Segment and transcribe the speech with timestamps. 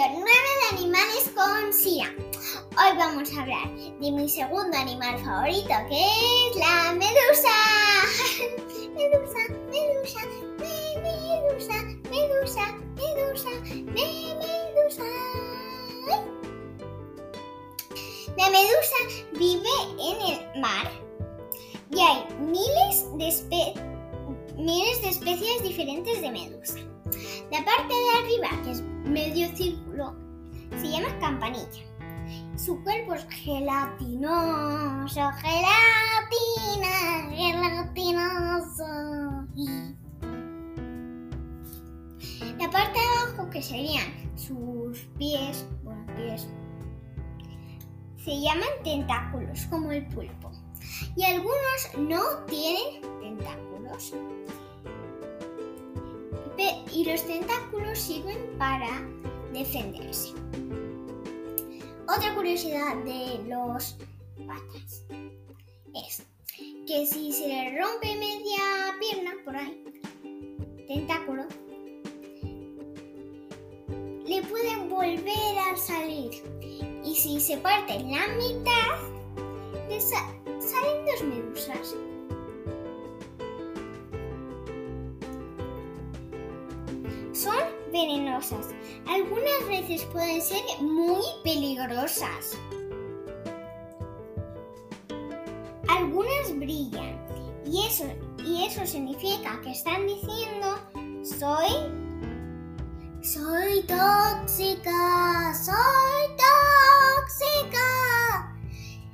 [0.00, 2.14] episodio 9 de Animales con Sia.
[2.70, 7.50] Hoy vamos a hablar de mi segundo animal favorito, que es la medusa.
[8.94, 9.38] medusa,
[9.70, 10.20] medusa,
[10.58, 13.50] me, medusa, medusa, medusa,
[13.92, 15.04] me, medusa.
[18.38, 18.96] La medusa
[19.38, 20.90] vive en el mar
[21.90, 23.74] y hay miles de,
[24.56, 26.78] miles de especies diferentes de medusa.
[27.50, 28.82] La parte de arriba, que es
[29.60, 30.14] círculo,
[30.80, 31.84] se llama campanilla.
[32.56, 36.96] Su cuerpo es gelatinoso, gelatina,
[37.30, 38.86] gelatinoso.
[42.58, 46.48] La parte de abajo, que serían sus pies, bueno, pies,
[48.24, 50.50] se llaman tentáculos, como el pulpo.
[51.16, 54.14] Y algunos no tienen tentáculos
[56.92, 59.00] y los tentáculos sirven para
[59.52, 60.32] defenderse.
[62.08, 63.96] Otra curiosidad de los
[64.46, 65.04] patas
[65.94, 66.22] es
[66.86, 69.84] que si se le rompe media pierna por ahí,
[70.88, 71.44] tentáculo,
[74.26, 76.30] le pueden volver a salir.
[77.04, 79.10] Y si se parte la mitad,
[80.60, 81.96] salen dos medusas.
[87.40, 88.68] son venenosas.
[89.06, 92.58] Algunas veces pueden ser muy peligrosas.
[95.88, 97.18] Algunas brillan
[97.66, 98.04] y eso,
[98.44, 100.78] y eso significa que están diciendo
[101.22, 101.70] soy
[103.22, 106.36] soy tóxica, soy
[107.20, 107.88] tóxica.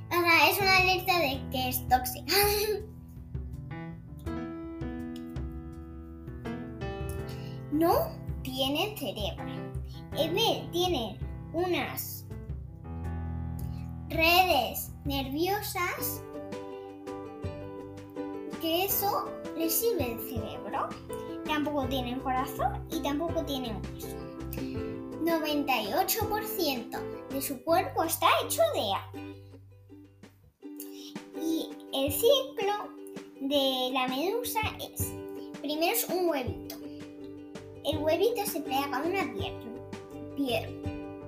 [0.09, 2.33] O sea, es una alerta de que es tóxica.
[7.71, 9.45] no tienen cerebro.
[10.15, 11.19] En vez tienen
[11.51, 12.25] unas
[14.07, 16.23] redes nerviosas
[18.61, 20.87] que eso les sirve el cerebro.
[21.45, 24.15] Tampoco tienen corazón y tampoco tienen hueso.
[25.25, 29.11] 98% de su cuerpo está hecho de agua.
[31.41, 32.87] Y el ciclo
[33.41, 35.11] de la medusa es,
[35.61, 36.77] primero es un huevito,
[37.87, 39.59] el huevito se pega con una piedra.
[40.35, 40.69] Piedra.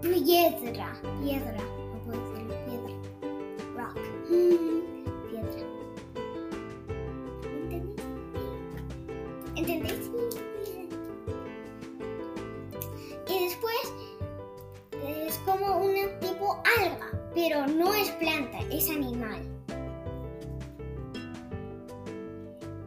[0.02, 1.02] Piedra.
[1.24, 1.58] Piedra.
[1.58, 2.56] No puedo decirlo.
[2.66, 2.94] Piedra.
[3.78, 3.98] Rock.
[5.30, 5.64] piedra.
[7.56, 8.02] ¿Entendéis?
[9.56, 10.12] ¿Entendéis?
[13.30, 13.94] Y después
[15.02, 19.42] es como un tipo alga, pero no es planta, es animal.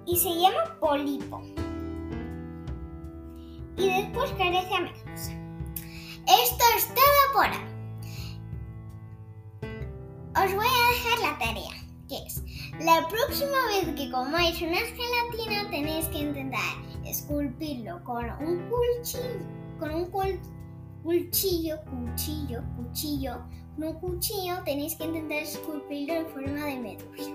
[0.04, 1.42] Y se llama pólipo
[3.82, 5.32] y después crece a medusa.
[6.26, 7.72] Esto es todo por hoy.
[10.34, 11.74] Os voy a dejar la tarea,
[12.08, 12.42] que es
[12.80, 16.60] la próxima vez que comáis una gelatina tenéis que intentar
[17.04, 19.46] esculpirlo con un cuchillo,
[19.78, 20.10] con un
[21.02, 23.42] cuchillo, cuchillo, cuchillo,
[23.76, 27.30] con un cuchillo tenéis que intentar esculpirlo en forma de medusa.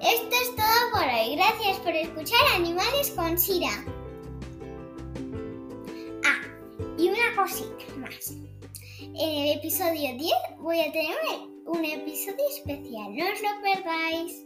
[0.00, 1.36] Esto es todo por hoy.
[1.36, 3.70] Gracias por escuchar Animales con Sira.
[7.18, 8.30] una cosita más.
[9.00, 11.16] En el episodio 10 voy a tener
[11.66, 14.44] un episodio especial, no os lo perdáis.